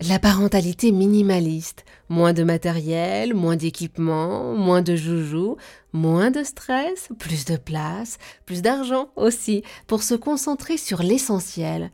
La 0.00 0.18
parentalité 0.18 0.90
minimaliste. 0.90 1.84
Moins 2.08 2.32
de 2.32 2.42
matériel, 2.42 3.32
moins 3.32 3.54
d'équipement, 3.54 4.54
moins 4.54 4.82
de 4.82 4.96
joujoux, 4.96 5.56
moins 5.92 6.32
de 6.32 6.42
stress, 6.42 7.08
plus 7.18 7.44
de 7.44 7.56
place, 7.56 8.18
plus 8.44 8.60
d'argent 8.60 9.10
aussi, 9.14 9.62
pour 9.86 10.02
se 10.02 10.14
concentrer 10.14 10.78
sur 10.78 11.02
l'essentiel. 11.02 11.92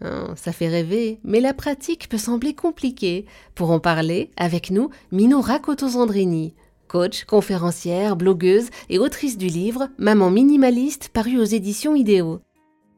Hein, 0.00 0.34
ça 0.34 0.52
fait 0.52 0.68
rêver, 0.68 1.20
mais 1.22 1.40
la 1.40 1.54
pratique 1.54 2.08
peut 2.08 2.18
sembler 2.18 2.52
compliquée. 2.52 3.26
Pour 3.54 3.70
en 3.70 3.78
parler, 3.78 4.30
avec 4.36 4.70
nous, 4.70 4.90
Mino 5.12 5.40
Rakoto-Zandrini, 5.40 6.54
coach, 6.88 7.24
conférencière, 7.24 8.16
blogueuse 8.16 8.70
et 8.90 8.98
autrice 8.98 9.38
du 9.38 9.46
livre 9.46 9.88
Maman 9.98 10.30
minimaliste 10.30 11.10
paru 11.10 11.38
aux 11.38 11.44
éditions 11.44 11.94
Idéo. 11.94 12.40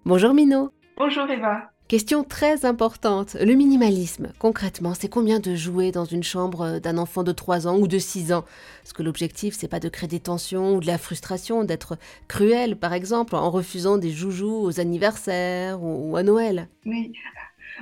Bonjour 0.07 0.33
Mino. 0.33 0.71
Bonjour 0.97 1.29
Eva. 1.31 1.71
Question 1.89 2.23
très 2.23 2.67
importante. 2.67 3.35
Le 3.41 3.55
minimalisme, 3.55 4.29
concrètement, 4.39 4.93
c'est 4.93 5.09
combien 5.09 5.41
de 5.41 5.55
jouets 5.55 5.91
dans 5.91 6.05
une 6.05 6.23
chambre 6.23 6.81
d'un 6.81 6.99
enfant 6.99 7.23
de 7.23 7.33
3 7.33 7.67
ans 7.67 7.79
ou 7.79 7.89
de 7.89 7.99
6 7.99 8.31
ans? 8.31 8.45
Parce 8.83 8.93
que 8.93 9.03
l'objectif, 9.03 9.55
c'est 9.57 9.69
pas 9.69 9.81
de 9.81 9.89
créer 9.89 10.07
des 10.07 10.21
tensions 10.21 10.75
ou 10.75 10.81
de 10.81 10.87
la 10.87 10.99
frustration, 10.99 11.65
d'être 11.65 11.97
cruel, 12.29 12.77
par 12.77 12.93
exemple, 12.93 13.35
en 13.35 13.51
refusant 13.51 13.97
des 13.97 14.11
joujoux 14.11 14.65
aux 14.65 14.81
anniversaires 14.81 15.83
ou, 15.83 16.15
à 16.19 16.23
Noël. 16.23 16.69
Oui, 16.85 17.15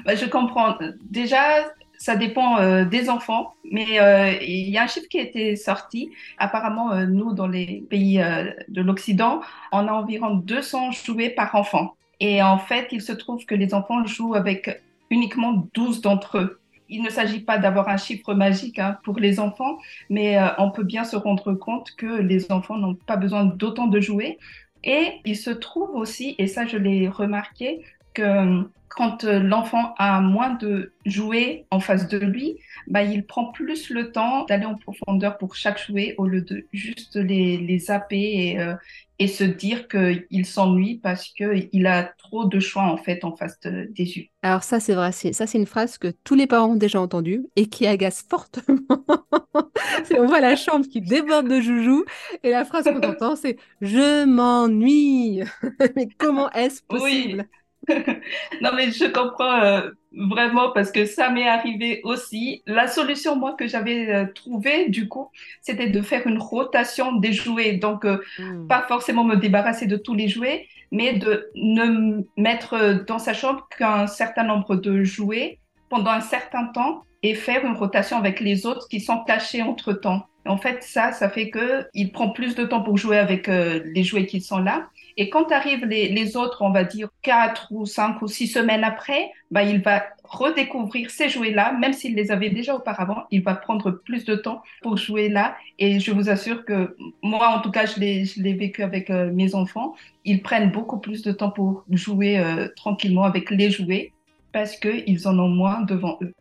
bah, 0.05 0.15
je 0.15 0.27
comprends. 0.27 0.77
Déjà, 1.11 1.73
ça 1.99 2.15
dépend 2.15 2.61
euh, 2.61 2.85
des 2.85 3.11
enfants, 3.11 3.55
mais 3.73 3.99
euh, 4.01 4.35
il 4.41 4.69
y 4.71 4.79
a 4.79 4.85
un 4.85 4.87
chiffre 4.87 5.09
qui 5.09 5.19
a 5.19 5.23
été 5.23 5.57
sorti. 5.57 6.13
Apparemment, 6.39 6.93
euh, 6.93 7.07
nous, 7.07 7.35
dans 7.35 7.49
les 7.49 7.85
pays 7.91 8.23
de 8.69 8.83
l'Occident, 8.83 9.41
on 9.73 9.89
a 9.89 9.93
environ 9.93 10.37
200 10.37 10.93
jouets 10.93 11.31
par 11.31 11.57
enfant. 11.57 11.97
Et 12.21 12.43
en 12.43 12.59
fait, 12.59 12.89
il 12.93 13.03
se 13.03 13.13
trouve 13.13 13.45
que 13.45 13.55
les 13.55 13.75
enfants 13.75 14.05
jouent 14.07 14.35
avec 14.35 14.83
uniquement 15.11 15.69
12 15.75 16.01
d'entre 16.01 16.39
eux. 16.39 16.61
Il 16.89 17.03
ne 17.03 17.11
s'agit 17.11 17.41
pas 17.41 17.59
d'avoir 17.59 17.89
un 17.89 17.97
chiffre 17.97 18.35
magique 18.35 18.79
hein, 18.79 18.99
pour 19.03 19.19
les 19.19 19.41
enfants, 19.41 19.79
mais 20.09 20.39
euh, 20.39 20.49
on 20.59 20.71
peut 20.71 20.85
bien 20.85 21.05
se 21.05 21.17
rendre 21.17 21.53
compte 21.55 21.91
que 21.97 22.21
les 22.21 22.53
enfants 22.53 22.79
n'ont 22.79 22.95
pas 22.95 23.17
besoin 23.17 23.45
d'autant 23.45 23.89
de 23.89 24.01
jouets. 24.01 24.39
Et 24.85 25.15
il 25.25 25.37
se 25.37 25.51
trouve 25.51 25.91
aussi, 25.97 26.37
et 26.39 26.47
ça 26.47 26.65
je 26.65 26.77
l'ai 26.77 27.09
remarqué, 27.09 27.83
que 28.17 28.67
quand 28.89 29.25
euh, 29.25 29.39
l'enfant 29.41 29.95
a 29.99 30.21
moins 30.21 30.55
de 30.55 30.93
jouets 31.05 31.67
en 31.71 31.81
face 31.81 32.09
de 32.09 32.19
lui, 32.19 32.59
bah, 32.87 33.03
il 33.03 33.27
prend 33.27 33.53
plus 33.53 33.91
le 33.91 34.11
temps 34.11 34.45
d'aller 34.47 34.65
en 34.65 34.75
profondeur 34.75 35.37
pour 35.37 35.55
chaque 35.55 35.79
jouet 35.79 36.15
au 36.17 36.27
lieu 36.27 36.41
de 36.41 36.67
juste 36.73 37.17
les, 37.17 37.59
les 37.59 37.79
zapper 37.79 38.17
et, 38.17 38.59
euh, 38.59 38.75
et 39.19 39.29
se 39.29 39.45
dire 39.45 39.87
qu'il 39.89 40.47
s'ennuie 40.47 40.99
parce 41.03 41.29
qu'il 41.29 41.87
a 41.87 42.05
trop 42.05 42.47
de 42.47 42.59
choix 42.59 42.85
en 42.85 42.97
fait 42.97 43.23
en 43.25 43.37
face 43.37 43.59
des 43.61 44.19
yeux. 44.19 44.25
Alors 44.43 44.63
ça 44.63 44.81
c'est 44.81 44.95
vrai, 44.95 45.13
ça 45.13 45.47
c'est 45.47 45.59
une 45.59 45.67
phrase 45.67 45.99
que 45.99 46.09
tous 46.25 46.35
les 46.35 46.47
parents 46.47 46.73
ont 46.73 46.77
déjà 46.77 47.01
entendue 47.01 47.45
et 47.57 47.67
qui 47.67 47.87
agace 47.87 48.25
fortement. 48.29 48.79
on 50.19 50.27
voit 50.27 50.41
la 50.41 50.57
chambre 50.57 50.87
qui 50.87 51.01
déborde 51.01 51.49
de 51.49 51.61
joujoux 51.61 52.05
et 52.43 52.51
la 52.51 52.65
phrase 52.65 52.85
qu'on 52.85 53.03
entend 53.03 53.37
c'est 53.37 53.57
«je 53.81 54.25
m'ennuie». 54.25 55.43
Mais 55.97 56.09
comment 56.19 56.51
est-ce 56.53 56.83
possible? 56.83 57.47
non, 58.61 58.71
mais 58.75 58.91
je 58.91 59.07
comprends 59.07 59.61
euh, 59.63 59.91
vraiment 60.13 60.71
parce 60.73 60.91
que 60.91 61.05
ça 61.05 61.31
m'est 61.31 61.49
arrivé 61.49 62.01
aussi. 62.05 62.63
La 62.67 62.89
solution, 62.89 63.37
moi, 63.37 63.55
que 63.55 63.67
j'avais 63.67 64.09
euh, 64.13 64.27
trouvée, 64.35 64.89
du 64.89 65.09
coup, 65.09 65.31
c'était 65.61 65.89
de 65.89 66.03
faire 66.03 66.27
une 66.27 66.39
rotation 66.39 67.13
des 67.17 67.33
jouets. 67.33 67.75
Donc, 67.75 68.05
euh, 68.05 68.19
hmm. 68.39 68.67
pas 68.67 68.85
forcément 68.89 69.25
me 69.25 69.37
débarrasser 69.37 69.87
de 69.87 69.97
tous 69.97 70.15
les 70.15 70.29
jouets, 70.29 70.67
mais 70.91 71.15
de 71.15 71.51
ne 71.55 72.23
mettre 72.37 73.05
dans 73.07 73.19
sa 73.19 73.35
chambre 73.35 73.69
qu'un 73.77 74.07
certain 74.07 74.45
nombre 74.45 74.77
de 74.77 75.05
jouets 75.05 75.59
pendant 75.89 76.11
un 76.11 76.21
certain 76.21 76.67
temps 76.67 77.05
et 77.23 77.35
faire 77.35 77.65
une 77.65 77.77
rotation 77.77 78.17
avec 78.17 78.41
les 78.41 78.67
autres 78.67 78.89
qui 78.89 79.01
sont 79.01 79.23
cachés 79.25 79.63
entre 79.63 79.93
temps. 79.93 80.27
En 80.45 80.59
fait, 80.59 80.83
ça, 80.83 81.13
ça 81.13 81.29
fait 81.29 81.51
que 81.51 81.87
il 81.93 82.13
prend 82.13 82.31
plus 82.31 82.55
de 82.55 82.65
temps 82.65 82.83
pour 82.83 82.97
jouer 82.97 83.19
avec 83.19 83.49
les 83.49 84.05
jouets 84.05 84.27
qui 84.27 84.41
sont 84.41 84.59
là 84.59 84.89
et 85.19 85.31
quand 85.31 85.51
arrivent 85.51 85.87
les, 85.87 86.37
autres, 86.37 86.61
on 86.61 86.71
va 86.71 86.85
dire 86.85 87.09
quatre 87.23 87.69
ou 87.71 87.87
cinq 87.87 88.21
ou 88.21 88.29
six 88.29 88.49
semaines 88.49 88.85
après, 88.85 89.31
bah, 89.51 89.63
il 89.63 89.81
va 89.81 90.05
redécouvrir 90.25 91.11
ces 91.11 91.31
jouets-là, 91.31 91.73
même 91.73 91.95
s'il 91.95 92.15
les 92.15 92.31
avait 92.31 92.51
déjà 92.51 92.75
auparavant, 92.75 93.23
il 93.31 93.43
va 93.43 93.55
prendre 93.55 93.91
plus 93.91 94.25
de 94.27 94.35
temps 94.35 94.63
pour 94.83 94.99
jouer 94.99 95.31
là. 95.31 95.57
Et 95.79 96.01
je 96.01 96.11
vous 96.11 96.29
assure 96.29 96.67
que 96.67 96.97
moi, 97.23 97.49
en 97.49 97.63
tout 97.63 97.71
cas, 97.71 97.87
je 97.87 97.99
l'ai 97.99 98.55
vécu 98.55 98.83
avec 98.83 99.09
euh, 99.09 99.33
mes 99.33 99.55
enfants. 99.55 99.95
Ils 100.25 100.43
prennent 100.43 100.71
beaucoup 100.71 100.99
plus 100.99 101.23
de 101.23 101.33
temps 101.33 101.51
pour 101.51 101.85
jouer 101.91 102.39
euh, 102.39 102.69
tranquillement 102.77 103.25
avec 103.25 103.51
les 103.51 103.71
jouets 103.71 104.13
parce 104.53 104.77
qu'ils 104.77 105.27
en 105.27 105.39
ont 105.39 105.49
moins 105.49 105.81
devant 105.83 106.19
eux. 106.23 106.33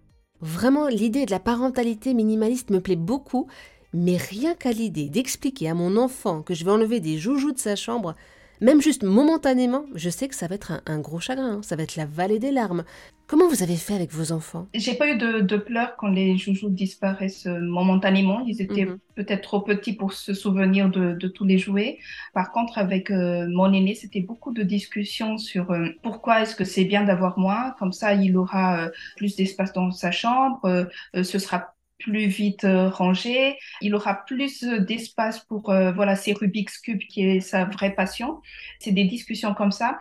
Vraiment, 0.42 0.88
l'idée 0.88 1.26
de 1.26 1.32
la 1.32 1.40
parentalité 1.40 2.14
minimaliste 2.14 2.72
me 2.72 2.82
plaît 2.82 2.98
beaucoup, 2.98 3.48
mais 3.94 4.18
rien 4.18 4.54
qu'à 4.54 4.72
l'idée 4.72 5.08
d'expliquer 5.08 5.70
à 5.70 5.74
mon 5.74 5.96
enfant 5.96 6.42
que 6.42 6.54
je 6.54 6.66
vais 6.66 6.72
enlever 6.72 7.00
des 7.00 7.18
joujoux 7.18 7.54
de 7.54 7.58
sa 7.58 7.78
chambre, 7.78 8.16
même 8.62 8.82
juste 8.82 9.04
momentanément, 9.04 9.86
je 9.96 10.10
sais 10.10 10.28
que 10.28 10.36
ça 10.36 10.48
va 10.48 10.56
être 10.56 10.82
un, 10.86 11.00
gros 11.00 11.20
chagrin, 11.20 11.56
hein. 11.56 11.62
ça 11.62 11.76
va 11.76 11.84
être 11.84 11.96
la 11.96 12.06
vallée 12.06 12.40
des 12.40 12.52
larmes. 12.52 12.84
Comment 13.28 13.48
vous 13.48 13.64
avez 13.64 13.76
fait 13.76 13.96
avec 13.96 14.12
vos 14.12 14.32
enfants? 14.32 14.68
J'ai 14.76 14.94
pas 14.94 15.08
eu 15.10 15.18
de, 15.18 15.58
pleurs 15.58 15.96
quand 15.98 16.10
les 16.10 16.38
joujoux 16.38 16.70
disparaissent 16.70 17.48
euh, 17.48 17.60
momentanément. 17.60 18.46
Ils 18.46 18.62
étaient 18.62 18.86
mhm. 18.86 19.00
peut-être 19.16 19.42
trop 19.42 19.62
petits 19.62 19.94
pour 19.94 20.14
se 20.14 20.36
souvenir 20.36 20.90
de, 20.90 21.28
tous 21.28 21.44
les 21.44 21.58
jouets. 21.58 21.98
Par 22.34 22.52
contre, 22.52 22.78
avec 22.78 23.10
euh, 23.10 23.48
mon 23.50 23.74
aîné, 23.74 23.96
c'était 23.96 24.22
beaucoup 24.22 24.54
de 24.54 24.62
discussions 24.62 25.40
sur 25.40 25.72
euh, 25.72 25.88
pourquoi 26.04 26.42
est-ce 26.42 26.56
que 26.56 26.64
c'est 26.64 26.86
bien 26.86 27.04
d'avoir 27.04 27.40
moins. 27.40 27.72
Comme 27.80 27.94
ça, 27.94 28.14
il 28.14 28.38
aura 28.38 28.90
plus 29.18 29.36
d'espace 29.36 29.74
dans 29.74 29.90
sa 29.90 30.12
chambre. 30.12 30.88
ce 31.16 31.40
sera 31.40 31.75
plus 32.00 32.28
vite 32.28 32.64
euh, 32.64 32.90
rangé, 32.90 33.58
il 33.82 33.96
aura 33.96 34.26
plus 34.26 34.64
d'espace 34.64 35.40
pour 35.40 35.70
euh, 35.70 35.92
voilà 35.92 36.16
ses 36.16 36.34
Rubik's 36.34 36.78
cube 36.80 37.00
qui 37.10 37.24
est 37.24 37.40
sa 37.40 37.66
vraie 37.66 37.94
passion. 37.94 38.42
C'est 38.80 38.92
des 38.92 39.06
discussions 39.06 39.54
comme 39.54 39.72
ça. 39.72 39.98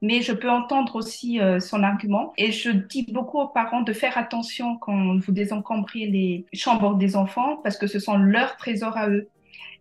Mais 0.00 0.22
je 0.22 0.32
peux 0.32 0.50
entendre 0.50 0.94
aussi 0.94 1.40
euh, 1.40 1.58
son 1.58 1.82
argument 1.82 2.32
et 2.36 2.52
je 2.52 2.70
dis 2.70 3.04
beaucoup 3.10 3.40
aux 3.40 3.48
parents 3.48 3.82
de 3.82 3.92
faire 3.92 4.16
attention 4.16 4.76
quand 4.76 5.18
vous 5.18 5.32
désencombrez 5.32 6.06
les 6.06 6.46
chambres 6.52 6.94
des 6.94 7.16
enfants 7.16 7.56
parce 7.64 7.76
que 7.76 7.88
ce 7.88 7.98
sont 7.98 8.16
leurs 8.16 8.56
trésors 8.56 8.96
à 8.96 9.08
eux. 9.08 9.28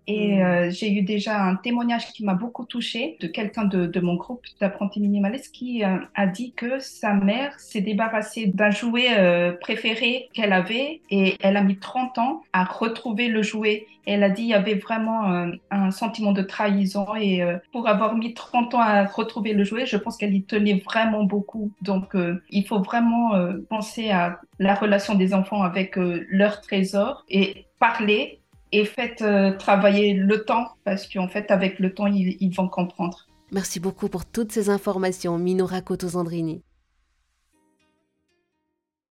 Et 0.08 0.38
mm. 0.38 0.42
euh, 0.42 0.70
j'ai 0.72 0.92
eu 0.92 1.02
déjà 1.02 1.44
un 1.44 1.56
témoignage 1.56 2.08
qui 2.14 2.24
m'a 2.24 2.34
beaucoup 2.34 2.66
touchée 2.66 3.18
de 3.20 3.28
quelqu'un 3.28 3.66
de, 3.66 3.86
de, 3.86 4.00
mon 4.00 4.16
groupe 4.16 4.46
d'apprentis 4.60 5.02
minimalistes 5.02 5.54
qui 5.54 5.84
euh, 5.84 5.98
a 6.16 6.28
dit 6.28 6.54
que 6.54 6.80
sa 6.80 7.14
mère 7.14 7.60
s'est 7.60 7.82
débarrassée 7.82 8.48
d'un 8.48 8.72
jouet 8.72 9.10
euh, 9.18 9.52
préféré 9.52 10.30
qu'elle 10.34 10.54
avait 10.54 11.02
et 11.12 11.36
elle 11.42 11.58
a 11.58 11.62
mis 11.62 11.78
30 11.78 12.18
ans 12.20 12.44
à 12.54 12.64
retrouver 12.64 13.28
le 13.28 13.44
jouet. 13.44 13.86
Et 14.06 14.14
elle 14.14 14.24
a 14.24 14.30
dit 14.30 14.44
il 14.44 14.48
y 14.48 14.54
avait 14.54 14.76
vraiment 14.76 15.50
un 15.70 15.92
sentiment 15.92 16.32
de 16.32 16.42
trahison 16.42 17.14
et 17.20 17.42
pour 17.74 17.90
avoir 17.90 18.16
mis 18.16 18.34
30 18.34 18.76
ans 18.76 18.80
à 18.80 19.04
retrouver 19.04 19.52
le 19.52 19.66
jouet, 19.66 19.86
je 19.86 19.98
pense 19.98 20.16
qu'elle 20.16 20.34
y 20.34 20.44
tenait 20.44 20.82
vraiment 20.86 21.26
beaucoup. 21.26 21.74
Donc 21.82 22.16
il 22.50 22.66
faut 22.66 22.80
vraiment 22.80 23.32
penser 23.70 24.10
à 24.10 24.40
la 24.60 24.76
relation 24.76 25.16
des 25.16 25.34
enfants 25.34 25.62
avec 25.62 25.98
leur 25.98 26.62
trésor 26.62 27.26
et 27.28 27.66
parler 27.80 28.40
et 28.72 28.86
faites 28.86 29.22
euh, 29.22 29.52
travailler 29.58 30.14
le 30.14 30.44
temps 30.44 30.68
parce 30.84 31.08
qu'en 31.08 31.28
fait, 31.28 31.52
avec 31.52 31.80
le 31.80 31.94
temps, 31.94 32.08
ils, 32.08 32.54
vont 32.56 32.68
comprendre. 32.68 33.28
Merci 33.52 33.80
beaucoup 33.80 34.10
pour 34.10 34.26
toutes 34.26 34.52
ces 34.52 34.70
informations, 34.70 35.38
Minora 35.38 35.82
Cotozandrini. 35.82 36.62